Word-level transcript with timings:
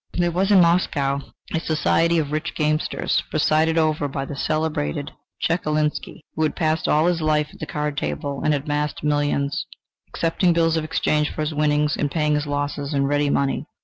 There 0.13 0.31
was 0.31 0.49
in 0.49 0.61
Moscow 0.61 1.19
a 1.53 1.59
society 1.59 2.17
of 2.17 2.31
rich 2.31 2.55
gamesters, 2.55 3.21
presided 3.29 3.77
over 3.77 4.07
by 4.07 4.25
the 4.25 4.35
celebrated 4.35 5.11
Chekalinsky, 5.39 6.21
who 6.33 6.41
had 6.41 6.55
passed 6.55 6.87
all 6.87 7.05
his 7.05 7.21
life 7.21 7.49
at 7.53 7.59
the 7.59 7.67
card 7.67 7.99
table 7.99 8.41
and 8.43 8.51
had 8.51 8.63
amassed 8.63 9.03
millions, 9.03 9.67
accepting 10.07 10.53
bills 10.53 10.75
of 10.75 10.83
exchange 10.83 11.29
for 11.31 11.41
his 11.41 11.53
winnings 11.53 11.95
and 11.95 12.09
paying 12.09 12.33
his 12.33 12.47
losses 12.47 12.95
in 12.95 13.05
ready 13.05 13.29
money. 13.29 13.67